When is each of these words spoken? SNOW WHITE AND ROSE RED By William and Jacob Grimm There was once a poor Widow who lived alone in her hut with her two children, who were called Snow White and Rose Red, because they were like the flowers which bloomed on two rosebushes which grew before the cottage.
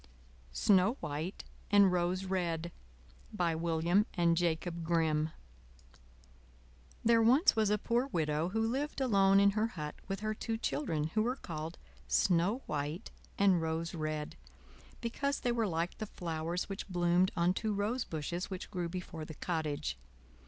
SNOW 0.51 0.97
WHITE 0.99 1.43
AND 1.69 1.91
ROSE 1.91 2.25
RED 2.25 2.71
By 3.31 3.53
William 3.53 4.07
and 4.15 4.35
Jacob 4.35 4.83
Grimm 4.83 5.29
There 7.05 7.21
was 7.21 7.55
once 7.55 7.69
a 7.69 7.77
poor 7.77 8.07
Widow 8.07 8.49
who 8.49 8.67
lived 8.67 8.99
alone 8.99 9.39
in 9.39 9.51
her 9.51 9.67
hut 9.67 9.93
with 10.07 10.21
her 10.21 10.33
two 10.33 10.57
children, 10.57 11.11
who 11.13 11.21
were 11.21 11.35
called 11.35 11.77
Snow 12.07 12.63
White 12.65 13.11
and 13.37 13.61
Rose 13.61 13.93
Red, 13.93 14.37
because 15.01 15.41
they 15.41 15.51
were 15.51 15.67
like 15.67 15.99
the 15.99 16.07
flowers 16.07 16.67
which 16.67 16.89
bloomed 16.89 17.29
on 17.37 17.53
two 17.53 17.71
rosebushes 17.71 18.49
which 18.49 18.71
grew 18.71 18.89
before 18.89 19.23
the 19.23 19.35
cottage. 19.35 19.99